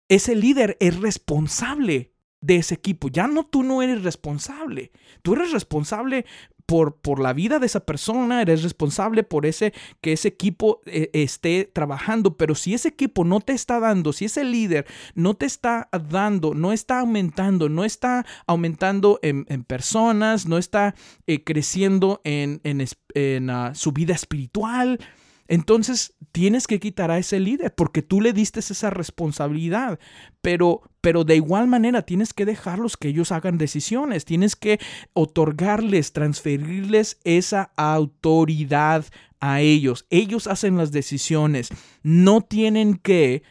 ese 0.08 0.36
líder 0.36 0.77
es 0.79 1.00
responsable 1.00 2.13
de 2.39 2.58
ese 2.58 2.75
equipo. 2.75 3.08
Ya 3.08 3.27
no 3.27 3.48
tú 3.48 3.63
no 3.63 3.82
eres 3.82 4.03
responsable. 4.03 4.91
Tú 5.24 5.34
eres 5.34 5.51
responsable 5.51 6.27
por, 6.65 6.95
por, 6.95 7.19
la 7.19 7.34
vida 7.34 7.60
de 7.60 7.65
esa 7.65 7.81
persona, 7.81 8.41
eres 8.41 8.63
responsable 8.63 9.24
por 9.24 9.45
ese 9.45 9.74
que 10.01 10.13
ese 10.13 10.27
equipo 10.27 10.81
eh, 10.86 11.10
esté 11.13 11.69
trabajando, 11.72 12.38
pero 12.38 12.55
si 12.55 12.74
ese 12.74 12.89
equipo 12.89 13.24
no 13.24 13.39
te 13.39 13.53
está 13.53 13.79
dando, 13.79 14.13
si 14.13 14.25
ese 14.25 14.43
líder 14.43 14.86
no 15.13 15.36
te 15.36 15.45
está 15.45 15.89
dando, 16.10 16.53
no 16.53 16.72
está 16.72 17.00
aumentando, 17.00 17.69
no 17.69 17.84
está 17.84 18.25
aumentando 18.48 19.19
en, 19.22 19.45
personas, 19.65 20.48
no 20.48 20.57
está 20.57 20.95
eh, 21.27 21.43
creciendo 21.43 22.22
en, 22.24 22.62
en, 22.63 23.50
ah, 23.50 23.74
su 23.75 23.91
vida 23.91 24.13
espiritual, 24.13 25.00
entonces 25.48 26.16
tienes 26.32 26.68
que 26.68 26.80
quitar 26.80 27.12
a 27.12 27.18
ese 27.18 27.40
líder 27.40 27.74
porque 27.74 28.02
tú 28.02 28.22
le 28.22 28.34
diste 28.34 28.60
esa 28.60 28.90
responsabilidad, 28.90 30.00
pero 30.42 30.82
pero 31.02 31.24
de 31.24 31.36
igual 31.36 31.68
manera 31.68 32.02
tienes 32.02 32.34
que 32.34 32.46
dejarlos 32.46 32.98
que 32.98 33.10
ellos 33.10 33.32
hagan 33.32 33.60
decisiones, 33.60 34.25
tienes 34.25 34.56
que 34.56 34.80
otorgarles, 35.14 36.14
transferirles 36.14 37.20
esa 37.24 37.72
autoridad 37.78 39.06
a 39.40 39.62
ellos. 39.62 40.08
Ellos 40.10 40.48
hacen 40.48 40.78
las 40.78 40.92
decisiones, 40.92 41.70
no 42.02 42.42
tienen 42.42 42.96
que 42.96 43.44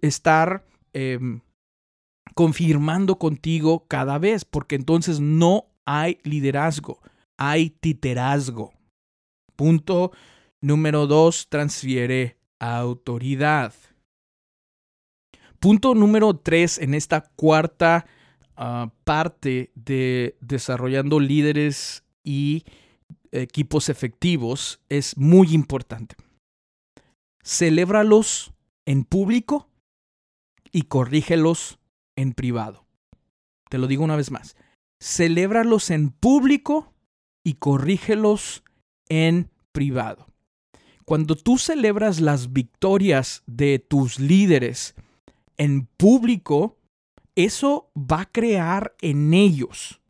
estar 0.00 0.64
em, 0.92 1.40
confirmando 2.36 3.18
contigo 3.18 3.86
cada 3.88 4.18
vez, 4.18 4.44
porque 4.44 4.76
entonces 4.76 5.18
no 5.18 5.66
hay 5.84 6.18
liderazgo, 6.22 7.00
hay 7.36 7.70
titerazgo. 7.70 8.72
Punto 9.56 10.12
Número 10.62 11.06
dos, 11.06 11.48
transfiere 11.48 12.36
autoridad. 12.58 13.72
Punto 15.58 15.94
número 15.94 16.36
tres 16.36 16.78
en 16.78 16.94
esta 16.94 17.22
cuarta 17.22 18.06
ah, 18.56 18.92
parte 19.04 19.72
de 19.74 20.36
desarrollando 20.40 21.20
líderes 21.20 22.04
y 22.24 22.64
equipos 23.32 23.88
efectivos 23.88 24.80
es 24.88 25.16
muy 25.16 25.54
importante. 25.54 26.16
Celébralos 27.42 28.52
en 28.86 29.04
público 29.04 29.68
y 30.72 30.82
corrígelos 30.82 31.78
en 32.16 32.32
privado. 32.32 32.86
Te 33.70 33.78
lo 33.78 33.86
digo 33.86 34.04
una 34.04 34.16
vez 34.16 34.30
más. 34.30 34.56
Celébralos 35.02 35.90
en 35.90 36.10
público 36.10 36.92
y 37.44 37.54
corrígelos 37.54 38.62
en 39.08 39.50
privado. 39.72 40.29
Cuando 41.10 41.34
tú 41.34 41.58
celebras 41.58 42.20
las 42.20 42.52
victorias 42.52 43.42
de 43.48 43.80
tus 43.80 44.20
líderes 44.20 44.94
en 45.56 45.86
público, 45.96 46.78
eso 47.34 47.90
va 47.96 48.20
a 48.20 48.30
crear 48.30 48.94
en 49.00 49.34
ellos, 49.34 50.00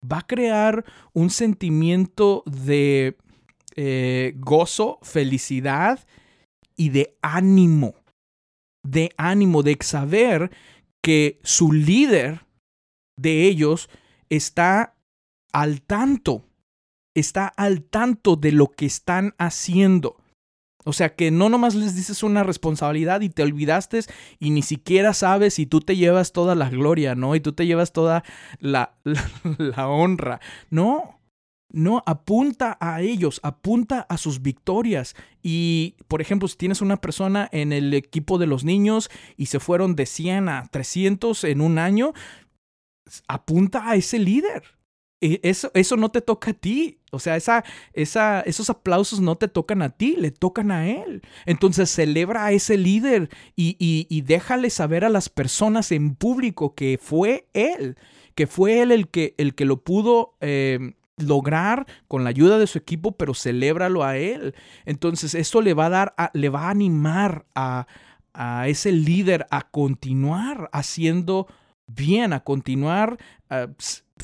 va 0.00 0.18
a 0.18 0.26
crear 0.28 0.84
un 1.12 1.30
sentimiento 1.30 2.44
de 2.46 3.16
eh, 3.74 4.34
gozo, 4.36 5.00
felicidad 5.02 6.06
y 6.76 6.90
de 6.90 7.16
ánimo, 7.22 7.96
de 8.86 9.10
ánimo, 9.16 9.64
de 9.64 9.76
saber 9.80 10.52
que 11.02 11.40
su 11.42 11.72
líder 11.72 12.46
de 13.18 13.48
ellos 13.48 13.90
está 14.28 14.94
al 15.52 15.82
tanto, 15.82 16.44
está 17.16 17.48
al 17.48 17.82
tanto 17.82 18.36
de 18.36 18.52
lo 18.52 18.68
que 18.68 18.86
están 18.86 19.34
haciendo. 19.36 20.19
O 20.84 20.92
sea 20.92 21.14
que 21.14 21.30
no 21.30 21.48
nomás 21.48 21.74
les 21.74 21.94
dices 21.94 22.22
una 22.22 22.42
responsabilidad 22.42 23.20
y 23.20 23.28
te 23.28 23.42
olvidaste 23.42 24.00
y 24.38 24.50
ni 24.50 24.62
siquiera 24.62 25.12
sabes 25.12 25.54
si 25.54 25.66
tú 25.66 25.80
te 25.80 25.96
llevas 25.96 26.32
toda 26.32 26.54
la 26.54 26.70
gloria, 26.70 27.14
¿no? 27.14 27.34
Y 27.34 27.40
tú 27.40 27.52
te 27.52 27.66
llevas 27.66 27.92
toda 27.92 28.24
la, 28.60 28.94
la, 29.58 29.88
honra. 29.88 30.40
No, 30.70 31.20
no, 31.72 32.02
apunta 32.06 32.78
a 32.80 33.02
ellos, 33.02 33.40
apunta 33.42 34.06
a 34.08 34.16
sus 34.16 34.40
victorias. 34.40 35.14
Y, 35.42 35.96
por 36.08 36.20
ejemplo, 36.20 36.48
si 36.48 36.56
tienes 36.56 36.80
una 36.80 36.96
persona 36.96 37.48
en 37.52 37.72
el 37.72 37.92
equipo 37.92 38.38
de 38.38 38.46
los 38.46 38.64
niños 38.64 39.10
y 39.36 39.46
se 39.46 39.60
fueron 39.60 39.96
de 39.96 40.06
100 40.06 40.48
a 40.48 40.66
300 40.70 41.44
en 41.44 41.60
un 41.60 41.78
año, 41.78 42.14
apunta 43.28 43.88
a 43.88 43.96
ese 43.96 44.18
líder. 44.18 44.79
E, 45.20 45.40
eso, 45.42 45.70
eso 45.74 45.96
no 45.96 46.10
te 46.10 46.20
toca 46.20 46.52
a 46.52 46.54
ti. 46.54 46.98
O 47.12 47.18
sea, 47.18 47.36
esa, 47.36 47.64
esa, 47.92 48.40
esos 48.42 48.70
aplausos 48.70 49.20
no 49.20 49.36
te 49.36 49.48
tocan 49.48 49.82
a 49.82 49.90
ti, 49.90 50.16
le 50.16 50.30
tocan 50.30 50.70
a 50.70 50.88
él. 50.88 51.22
Entonces 51.46 51.90
celebra 51.90 52.46
a 52.46 52.52
ese 52.52 52.76
líder 52.76 53.28
y, 53.56 53.76
y, 53.78 54.20
déjale 54.22 54.70
saber 54.70 55.04
a 55.04 55.08
las 55.08 55.28
personas 55.28 55.92
en 55.92 56.14
público 56.14 56.74
que 56.74 56.98
fue 57.02 57.48
él, 57.52 57.96
que 58.34 58.46
fue 58.46 58.80
él 58.80 58.92
el 58.92 59.08
que, 59.08 59.34
el 59.38 59.54
que 59.54 59.64
lo 59.64 59.82
pudo 59.82 60.36
em, 60.40 60.94
lograr 61.16 61.86
con 62.06 62.24
la 62.24 62.30
ayuda 62.30 62.58
de 62.58 62.66
su 62.68 62.78
equipo, 62.78 63.12
pero 63.12 63.34
celébralo 63.34 64.04
a 64.04 64.16
él. 64.16 64.54
Entonces 64.84 65.34
esto 65.34 65.60
le 65.62 65.74
va 65.74 65.86
a 65.86 65.90
dar, 65.90 66.14
le 66.32 66.48
va 66.48 66.68
a 66.68 66.70
animar 66.70 67.44
a, 67.54 67.86
a 68.32 68.68
ese 68.68 68.92
líder 68.92 69.46
a 69.50 69.62
continuar 69.70 70.70
haciendo 70.72 71.48
bien, 71.86 72.32
a 72.32 72.44
continuar 72.44 73.18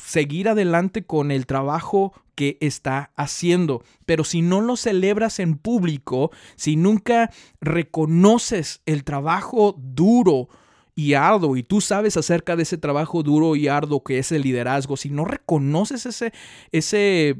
seguir 0.01 0.49
adelante 0.49 1.05
con 1.05 1.31
el 1.31 1.45
trabajo 1.45 2.13
que 2.35 2.57
está 2.61 3.11
haciendo. 3.15 3.83
Pero 4.05 4.23
si 4.23 4.41
no 4.41 4.61
lo 4.61 4.77
celebras 4.77 5.39
en 5.39 5.57
público, 5.57 6.31
si 6.55 6.75
nunca 6.75 7.31
reconoces 7.61 8.81
el 8.85 9.03
trabajo 9.03 9.75
duro 9.77 10.49
y 10.95 11.13
arduo 11.13 11.57
y 11.57 11.63
tú 11.63 11.81
sabes 11.81 12.17
acerca 12.17 12.55
de 12.55 12.63
ese 12.63 12.77
trabajo 12.77 13.23
duro 13.23 13.55
y 13.55 13.67
arduo 13.67 14.03
que 14.03 14.19
es 14.19 14.31
el 14.31 14.43
liderazgo, 14.43 14.97
si 14.97 15.09
no 15.09 15.25
reconoces 15.25 16.05
ese, 16.05 16.33
ese 16.71 17.39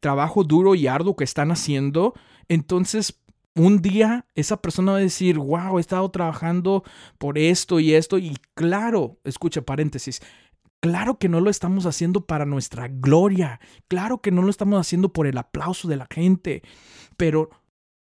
trabajo 0.00 0.44
duro 0.44 0.74
y 0.74 0.86
arduo 0.86 1.16
que 1.16 1.24
están 1.24 1.50
haciendo, 1.50 2.14
Entonces, 2.48 3.18
un 3.56 3.80
día 3.80 4.26
esa 4.34 4.60
persona 4.60 4.92
va 4.92 4.98
a 4.98 5.00
decir, 5.00 5.38
wow, 5.38 5.78
he 5.78 5.80
estado 5.80 6.08
trabajando 6.10 6.84
por 7.18 7.38
esto 7.38 7.80
y 7.80 7.94
esto. 7.94 8.18
Y 8.18 8.36
claro, 8.54 9.18
escucha 9.24 9.62
paréntesis, 9.62 10.20
Claro 10.80 11.18
que 11.18 11.28
no 11.28 11.40
lo 11.40 11.50
estamos 11.50 11.86
haciendo 11.86 12.26
para 12.26 12.44
nuestra 12.44 12.88
gloria, 12.88 13.60
claro 13.88 14.20
que 14.20 14.30
no 14.30 14.42
lo 14.42 14.50
estamos 14.50 14.78
haciendo 14.78 15.12
por 15.12 15.26
el 15.26 15.38
aplauso 15.38 15.88
de 15.88 15.96
la 15.96 16.06
gente, 16.10 16.62
pero 17.16 17.50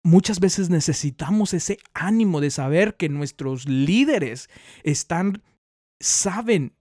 muchas 0.03 0.41
veces 0.41 0.71
necesitamos 0.71 1.55
ese 1.55 1.79
ánimo 1.95 2.41
de 2.41 2.51
saber 2.51 2.97
que 2.97 3.09
nuestros 3.09 3.67
líderes 3.69 4.49
están, 4.83 5.43
saben 6.01 6.75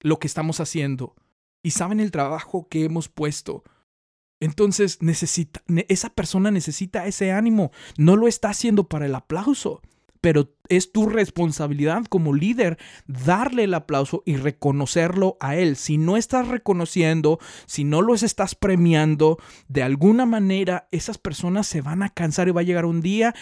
lo 0.00 0.18
que 0.18 0.26
estamos 0.26 0.60
haciendo 0.60 1.14
y 1.62 1.72
saben 1.72 2.00
el 2.00 2.10
trabajo 2.10 2.68
que 2.68 2.84
hemos 2.84 3.08
puesto. 3.08 3.64
Entonces 4.40 4.98
esa 5.88 6.10
persona 6.10 6.50
necesita 6.50 7.06
ese 7.06 7.32
ánimo, 7.32 7.72
no 7.96 8.16
lo 8.16 8.28
está 8.28 8.50
haciendo 8.50 8.88
para 8.88 9.06
el 9.06 9.14
aplauso, 9.14 9.82
pero 10.20 10.54
es 10.68 10.92
tu 10.92 11.08
responsabilidad 11.08 12.04
como 12.08 12.34
líder 12.34 12.78
darle 13.06 13.64
el 13.64 13.74
aplauso 13.74 14.22
y 14.26 14.36
reconocerlo 14.36 15.36
a 15.40 15.56
él. 15.56 15.76
Si 15.76 15.98
no 15.98 16.16
estás 16.16 16.48
reconociendo, 16.48 17.38
si 17.66 17.84
no 17.84 18.02
los 18.02 18.22
estás 18.22 18.54
premiando, 18.54 19.38
de 19.68 19.82
alguna 19.82 20.26
manera 20.26 20.88
esas 20.90 21.18
personas 21.18 21.66
se 21.66 21.80
van 21.80 22.02
a 22.02 22.10
cansar 22.10 22.48
y 22.48 22.52
va 22.52 22.60
a 22.60 22.64
llegar 22.64 22.84
un 22.84 23.00
día 23.00 23.34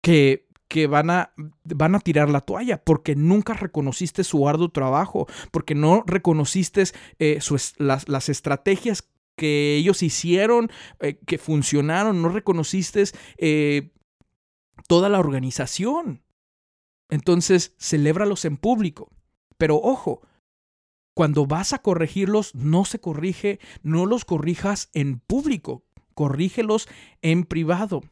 que 0.00 0.48
que 0.68 0.86
van 0.88 1.10
a, 1.10 1.32
van 1.62 1.94
a 1.94 2.00
tirar 2.00 2.28
la 2.30 2.40
toalla 2.40 2.82
porque 2.82 3.14
nunca 3.14 3.54
reconociste 3.54 4.24
su 4.24 4.48
arduo 4.48 4.70
trabajo, 4.70 5.28
porque 5.52 5.76
no 5.76 6.02
reconociste 6.06 6.82
eh, 7.20 7.38
las, 7.78 8.28
estrategias 8.28 9.08
que 9.36 9.76
ellos 9.76 10.02
hicieron, 10.02 10.70
eh, 11.00 11.18
que 11.26 11.38
funcionaron, 11.38 12.22
no 12.22 12.28
reconociste 12.28 13.04
eh, 13.38 13.92
toda 14.88 15.08
la 15.08 15.18
organización. 15.18 16.22
Entonces, 17.10 17.74
celébralos 17.78 18.44
en 18.44 18.56
público. 18.56 19.10
Pero 19.56 19.76
ojo, 19.76 20.22
cuando 21.14 21.46
vas 21.46 21.72
a 21.72 21.78
corregirlos, 21.78 22.54
no 22.54 22.84
se 22.84 23.00
corrige, 23.00 23.60
no 23.82 24.06
los 24.06 24.24
corrijas 24.24 24.90
en 24.92 25.20
público, 25.20 25.84
corrígelos 26.14 26.88
en 27.22 27.44
privado. 27.44 28.02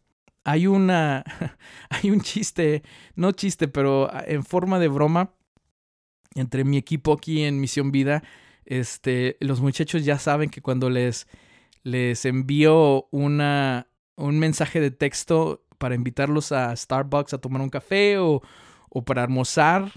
Hay 0.45 0.67
una, 0.67 1.25
hay 1.91 2.11
un 2.11 2.21
chiste, 2.21 2.83
no 3.15 3.33
chiste, 3.33 3.69
pero 3.69 4.11
en 4.27 4.45
forma 4.45 4.79
de 4.79 4.89
broma 4.89 5.35
entre 6.35 6.65
mi 6.65 6.77
equipo 6.77 7.13
aquí 7.13 7.43
en 7.43 7.61
Misión 7.61 7.93
Vida. 7.93 8.23
Este, 8.65 9.37
los 9.41 9.61
muchachos 9.61 10.05
ya 10.05 10.19
saben 10.19 10.51
que 10.51 10.63
cuando 10.63 10.89
les, 10.89 11.27
les 11.83 12.25
envío 12.25 13.09
una, 13.11 13.89
un 14.17 14.39
mensaje 14.39 14.81
de 14.81 14.91
texto 14.91 15.62
para 15.83 15.97
invitarlos 15.97 16.53
a 16.53 16.77
Starbucks 16.77 17.35
a 17.35 17.39
tomar 17.39 17.61
un 17.61 17.69
café 17.69 18.17
o, 18.17 18.41
o 18.89 19.05
para 19.05 19.25
almorzar, 19.25 19.91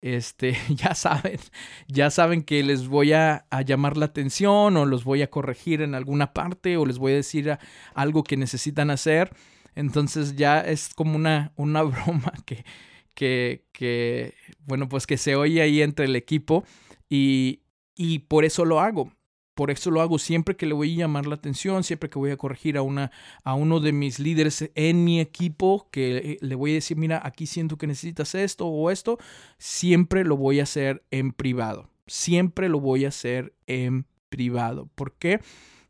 este, 0.00 0.56
ya 0.68 0.94
saben, 0.94 1.40
ya 1.88 2.10
saben 2.10 2.44
que 2.44 2.62
les 2.62 2.86
voy 2.86 3.12
a, 3.12 3.44
llamar 3.66 3.96
la 3.96 4.04
atención 4.04 4.76
o 4.76 4.86
los 4.86 5.02
voy 5.02 5.20
a 5.22 5.30
corregir 5.30 5.82
en 5.82 5.96
alguna 5.96 6.32
parte 6.32 6.76
o 6.76 6.86
les 6.86 6.98
voy 6.98 7.10
a 7.10 7.16
decir 7.16 7.58
algo 7.92 8.22
que 8.22 8.36
necesitan 8.36 8.90
hacer. 8.90 9.34
Entonces 9.74 10.36
ya 10.36 10.60
es 10.60 10.94
como 10.94 11.16
una, 11.16 11.50
una 11.56 11.82
broma 11.82 12.34
que, 12.46 12.64
que, 13.16 13.64
que, 13.72 14.34
bueno, 14.60 14.88
pues 14.88 15.08
que 15.08 15.16
se 15.16 15.34
oye 15.34 15.60
ahí 15.60 15.82
entre 15.82 16.04
el 16.04 16.14
equipo 16.14 16.62
y, 17.08 17.62
y 17.96 18.20
por 18.20 18.44
eso 18.44 18.64
lo 18.64 18.78
hago. 18.78 19.10
Por 19.54 19.70
eso 19.70 19.90
lo 19.90 20.00
hago 20.00 20.18
siempre 20.18 20.56
que 20.56 20.64
le 20.64 20.72
voy 20.72 20.94
a 20.94 20.98
llamar 20.98 21.26
la 21.26 21.34
atención, 21.34 21.84
siempre 21.84 22.08
que 22.08 22.18
voy 22.18 22.30
a 22.30 22.38
corregir 22.38 22.78
a, 22.78 22.82
una, 22.82 23.10
a 23.44 23.54
uno 23.54 23.80
de 23.80 23.92
mis 23.92 24.18
líderes 24.18 24.70
en 24.74 25.04
mi 25.04 25.20
equipo, 25.20 25.88
que 25.90 26.16
eh, 26.16 26.38
le 26.40 26.54
voy 26.54 26.70
a 26.70 26.74
decir, 26.74 26.96
mira, 26.96 27.20
aquí 27.22 27.46
siento 27.46 27.76
que 27.76 27.86
necesitas 27.86 28.34
esto 28.34 28.66
o 28.66 28.90
esto, 28.90 29.18
siempre 29.58 30.24
lo 30.24 30.38
voy 30.38 30.60
a 30.60 30.62
hacer 30.62 31.04
en 31.10 31.32
privado. 31.32 31.90
Siempre 32.06 32.68
lo 32.68 32.80
voy 32.80 33.04
a 33.04 33.08
hacer 33.08 33.54
en 33.66 34.06
privado. 34.30 34.88
¿Por 34.94 35.12
qué? 35.12 35.40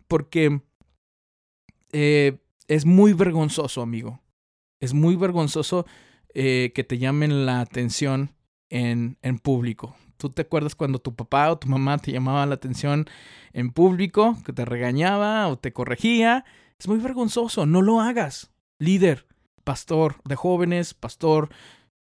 Porque 0.09 0.61
eh, 1.93 2.39
es 2.67 2.85
muy 2.85 3.13
vergonzoso, 3.13 3.81
amigo. 3.81 4.21
Es 4.81 4.93
muy 4.93 5.15
vergonzoso 5.15 5.87
eh, 6.35 6.73
que 6.75 6.83
te 6.83 6.99
llamen 6.99 7.47
la 7.47 7.61
atención 7.61 8.35
en, 8.71 9.19
en 9.23 9.39
público. 9.39 9.95
¿Tú 10.23 10.31
te 10.31 10.43
acuerdas 10.43 10.77
cuando 10.77 11.01
tu 11.01 11.17
papá 11.17 11.51
o 11.51 11.59
tu 11.59 11.67
mamá 11.67 11.99
te 11.99 12.13
llamaba 12.13 12.47
la 12.47 12.55
atención 12.55 13.07
en 13.53 13.73
público, 13.73 14.37
que 14.47 14.53
te 14.53 14.65
regañaba 14.65 15.49
o 15.49 15.59
te 15.59 15.73
corregía? 15.73 16.45
Es 16.79 16.87
muy 16.87 16.99
vergonzoso, 16.99 17.67
no 17.67 17.83
lo 17.83 18.01
hagas. 18.01 18.53
Líder, 18.79 19.27
pastor 19.65 20.23
de 20.23 20.37
jóvenes, 20.37 20.95
pastor, 20.95 21.49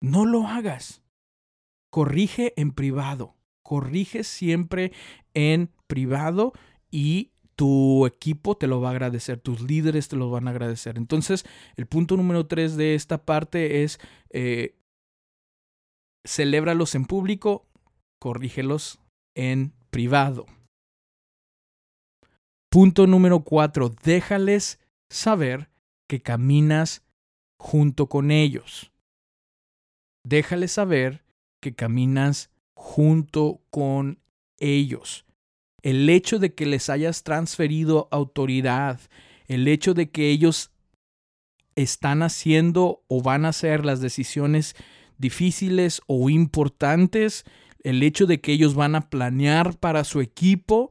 no 0.00 0.26
lo 0.26 0.48
hagas. 0.48 1.00
Corrige 1.90 2.54
en 2.56 2.72
privado. 2.72 3.36
Corrige 3.62 4.24
siempre 4.24 4.90
en 5.32 5.70
privado 5.86 6.54
y 6.90 7.30
tu 7.54 8.04
equipo 8.04 8.56
te 8.56 8.66
lo 8.66 8.80
va 8.80 8.88
a 8.88 8.92
agradecer, 8.92 9.38
tus 9.38 9.60
líderes 9.60 10.08
te 10.08 10.16
lo 10.16 10.28
van 10.28 10.48
a 10.48 10.50
agradecer. 10.50 10.98
Entonces, 10.98 11.46
el 11.76 11.86
punto 11.86 12.16
número 12.16 12.48
tres 12.48 12.76
de 12.76 12.96
esta 12.96 13.24
parte 13.24 13.84
es 13.84 14.00
eh, 14.30 14.74
celébralos 16.28 16.94
en 16.94 17.04
público, 17.04 17.67
corrígelos 18.18 18.98
en 19.34 19.72
privado. 19.90 20.46
Punto 22.70 23.06
número 23.06 23.40
cuatro, 23.40 23.88
déjales 23.88 24.78
saber 25.08 25.70
que 26.08 26.20
caminas 26.20 27.02
junto 27.58 28.08
con 28.08 28.30
ellos. 28.30 28.92
Déjales 30.24 30.72
saber 30.72 31.24
que 31.62 31.74
caminas 31.74 32.50
junto 32.74 33.60
con 33.70 34.20
ellos. 34.58 35.24
El 35.82 36.08
hecho 36.10 36.38
de 36.38 36.54
que 36.54 36.66
les 36.66 36.90
hayas 36.90 37.22
transferido 37.22 38.08
autoridad, 38.10 39.00
el 39.46 39.66
hecho 39.68 39.94
de 39.94 40.10
que 40.10 40.30
ellos 40.30 40.70
están 41.74 42.22
haciendo 42.22 43.04
o 43.08 43.22
van 43.22 43.44
a 43.44 43.50
hacer 43.50 43.84
las 43.84 44.00
decisiones 44.00 44.74
difíciles 45.16 46.02
o 46.06 46.28
importantes, 46.28 47.44
el 47.82 48.02
hecho 48.02 48.26
de 48.26 48.40
que 48.40 48.52
ellos 48.52 48.74
van 48.74 48.94
a 48.94 49.08
planear 49.08 49.76
para 49.78 50.04
su 50.04 50.20
equipo 50.20 50.90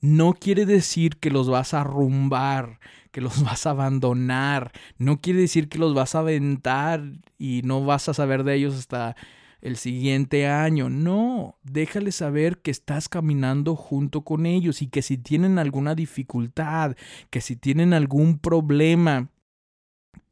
no 0.00 0.34
quiere 0.34 0.64
decir 0.66 1.16
que 1.18 1.30
los 1.30 1.48
vas 1.48 1.74
a 1.74 1.82
arrumbar, 1.82 2.80
que 3.12 3.20
los 3.20 3.42
vas 3.44 3.66
a 3.66 3.70
abandonar, 3.70 4.72
no 4.98 5.20
quiere 5.20 5.40
decir 5.40 5.68
que 5.68 5.78
los 5.78 5.94
vas 5.94 6.14
a 6.14 6.20
aventar 6.20 7.02
y 7.38 7.62
no 7.64 7.84
vas 7.84 8.08
a 8.08 8.14
saber 8.14 8.44
de 8.44 8.54
ellos 8.54 8.74
hasta 8.74 9.16
el 9.60 9.76
siguiente 9.76 10.46
año. 10.46 10.88
No, 10.88 11.58
déjales 11.62 12.16
saber 12.16 12.58
que 12.58 12.70
estás 12.70 13.08
caminando 13.08 13.76
junto 13.76 14.22
con 14.22 14.46
ellos 14.46 14.82
y 14.82 14.86
que 14.86 15.02
si 15.02 15.18
tienen 15.18 15.58
alguna 15.58 15.94
dificultad, 15.94 16.96
que 17.30 17.40
si 17.40 17.56
tienen 17.56 17.92
algún 17.92 18.38
problema, 18.38 19.28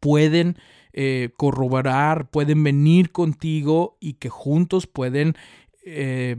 pueden 0.01 0.57
eh, 0.93 1.31
corroborar, 1.37 2.31
pueden 2.31 2.65
venir 2.65 3.13
contigo 3.13 3.99
y 4.01 4.15
que 4.15 4.31
juntos 4.31 4.87
pueden 4.87 5.35
eh, 5.89 6.37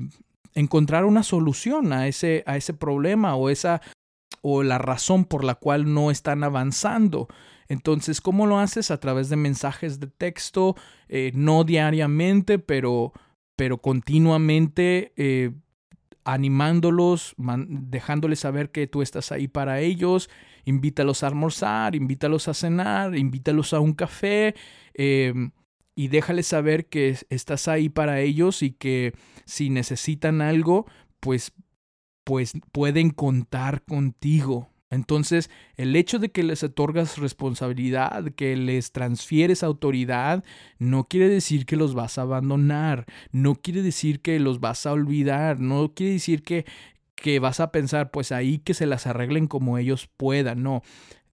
encontrar 0.54 1.06
una 1.06 1.24
solución 1.24 1.94
a 1.94 2.08
ese, 2.08 2.44
a 2.46 2.58
ese 2.58 2.74
problema 2.74 3.36
o, 3.36 3.50
esa, 3.50 3.82
o 4.42 4.64
la 4.64 4.78
razón 4.78 5.26
por 5.26 5.44
la 5.44 5.56
cual 5.56 5.94
no 5.94 6.12
están 6.12 6.44
avanzando. 6.44 7.28
Entonces, 7.68 8.20
¿cómo 8.20 8.48
lo 8.48 8.60
haces? 8.60 8.90
A 8.92 9.00
través 9.00 9.30
de 9.30 9.36
mensajes 9.36 10.00
de 10.00 10.08
texto, 10.08 10.76
eh, 11.08 11.32
no 11.36 11.64
diariamente, 11.64 12.58
pero, 12.58 13.14
pero 13.56 13.78
continuamente 13.78 15.14
eh, 15.18 15.52
animándolos, 16.24 17.36
dejándoles 17.38 18.40
saber 18.40 18.72
que 18.72 18.88
tú 18.88 19.02
estás 19.02 19.32
ahí 19.32 19.48
para 19.48 19.82
ellos, 19.82 20.30
invítalos 20.66 21.24
a 21.24 21.28
almorzar, 21.28 21.96
invítalos 21.96 22.48
a 22.48 22.54
cenar, 22.54 23.16
invítalos 23.16 23.74
a 23.74 23.80
un 23.80 23.94
café, 23.94 24.56
y 26.00 26.08
déjales 26.08 26.48
saber 26.48 26.86
que 26.86 27.18
estás 27.30 27.68
ahí 27.68 27.90
para 27.90 28.22
ellos 28.22 28.64
y 28.64 28.72
que 28.72 29.12
si 29.44 29.70
necesitan 29.70 30.40
algo, 30.42 30.86
pues, 31.20 31.52
pues 32.24 32.54
pueden 32.72 33.10
contar 33.10 33.84
contigo. 33.84 34.70
Entonces, 34.90 35.50
el 35.76 35.94
hecho 35.98 36.18
de 36.18 36.32
que 36.32 36.44
les 36.44 36.64
otorgas 36.64 37.18
responsabilidad, 37.18 38.32
que 38.32 38.56
les 38.56 38.94
transfieres 38.94 39.62
autoridad, 39.62 40.46
no 40.78 41.04
quiere 41.04 41.28
decir 41.28 41.66
que 41.66 41.76
los 41.76 41.96
vas 41.96 42.18
a 42.18 42.22
abandonar, 42.22 43.06
no 43.34 43.56
quiere 43.56 43.82
decir 43.82 44.22
que 44.22 44.40
los 44.40 44.62
vas 44.62 44.86
a 44.86 44.94
olvidar, 44.94 45.60
no 45.60 45.94
quiere 45.94 46.14
decir 46.14 46.44
que, 46.44 46.66
que 47.16 47.40
vas 47.40 47.60
a 47.60 47.74
pensar, 47.74 48.10
pues 48.10 48.32
ahí 48.32 48.60
que 48.60 48.74
se 48.74 48.86
las 48.86 49.06
arreglen 49.06 49.48
como 49.48 49.78
ellos 49.78 50.10
puedan, 50.16 50.64
no. 50.64 50.82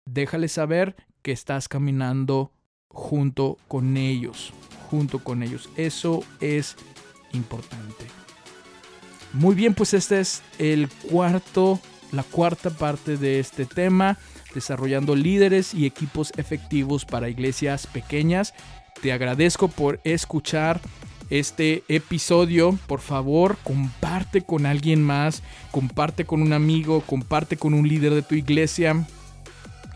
Déjales 0.06 0.50
saber 0.50 0.96
que 1.22 1.30
estás 1.30 1.68
caminando 1.68 2.50
junto 2.96 3.58
con 3.68 3.96
ellos, 3.96 4.52
junto 4.90 5.22
con 5.22 5.42
ellos. 5.42 5.68
Eso 5.76 6.24
es 6.40 6.76
importante. 7.32 8.06
Muy 9.32 9.54
bien, 9.54 9.74
pues 9.74 9.94
este 9.94 10.20
es 10.20 10.42
el 10.58 10.88
cuarto 10.88 11.78
la 12.12 12.22
cuarta 12.22 12.70
parte 12.70 13.16
de 13.16 13.38
este 13.40 13.66
tema, 13.66 14.18
desarrollando 14.54 15.14
líderes 15.14 15.74
y 15.74 15.86
equipos 15.86 16.32
efectivos 16.36 17.04
para 17.04 17.28
iglesias 17.28 17.86
pequeñas. 17.86 18.54
Te 19.02 19.12
agradezco 19.12 19.68
por 19.68 20.00
escuchar 20.04 20.80
este 21.28 21.84
episodio. 21.88 22.78
Por 22.86 23.00
favor, 23.00 23.58
comparte 23.62 24.42
con 24.42 24.66
alguien 24.66 25.02
más, 25.02 25.42
comparte 25.70 26.24
con 26.24 26.42
un 26.42 26.52
amigo, 26.52 27.02
comparte 27.02 27.56
con 27.56 27.74
un 27.74 27.88
líder 27.88 28.14
de 28.14 28.22
tu 28.22 28.34
iglesia 28.34 29.06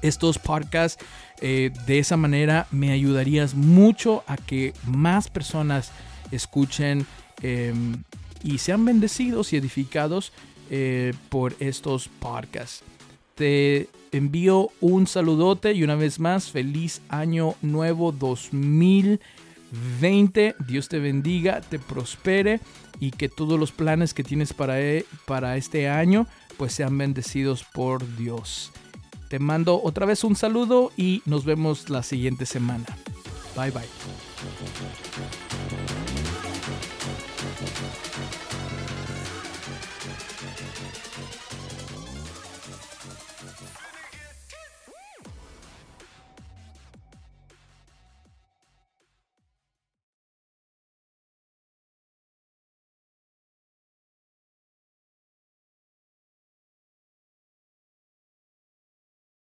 estos 0.02 0.38
podcasts. 0.38 1.02
Eh, 1.40 1.70
de 1.86 1.98
esa 1.98 2.18
manera 2.18 2.66
me 2.70 2.92
ayudarías 2.92 3.54
mucho 3.54 4.22
a 4.26 4.36
que 4.36 4.74
más 4.84 5.30
personas 5.30 5.90
escuchen 6.30 7.06
em, 7.42 8.02
y 8.42 8.58
sean 8.58 8.84
bendecidos 8.84 9.52
y 9.52 9.56
edificados 9.56 10.32
eh, 10.70 11.14
por 11.30 11.54
estos 11.58 12.08
podcasts. 12.08 12.84
Te 13.34 13.88
envío 14.12 14.68
un 14.80 15.06
saludote 15.06 15.72
y 15.72 15.82
una 15.82 15.94
vez 15.94 16.20
más, 16.20 16.50
feliz 16.50 17.00
año 17.08 17.54
nuevo 17.62 18.12
2020. 18.12 20.56
Dios 20.68 20.88
te 20.88 20.98
bendiga, 20.98 21.62
te 21.62 21.78
prospere 21.78 22.60
y 22.98 23.12
que 23.12 23.30
todos 23.30 23.58
los 23.58 23.72
planes 23.72 24.12
que 24.12 24.24
tienes 24.24 24.52
para, 24.52 24.78
e, 24.80 25.06
para 25.26 25.56
este 25.56 25.88
año 25.88 26.26
pues 26.58 26.74
sean 26.74 26.98
bendecidos 26.98 27.64
por 27.64 28.04
Dios. 28.18 28.72
Te 29.30 29.38
mando 29.38 29.80
otra 29.80 30.06
vez 30.06 30.24
un 30.24 30.34
saludo 30.34 30.90
y 30.96 31.22
nos 31.24 31.44
vemos 31.44 31.88
la 31.88 32.02
siguiente 32.02 32.46
semana. 32.46 32.84
Bye 33.54 33.70
bye. 33.70 33.84